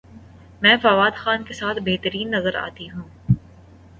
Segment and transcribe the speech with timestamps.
[0.61, 3.07] میں فواد خان کے ساتھ بہترین نظر اتی ہوں